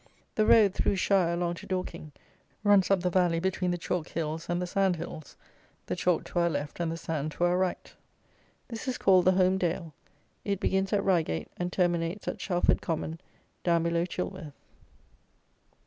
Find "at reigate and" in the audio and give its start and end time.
10.91-11.71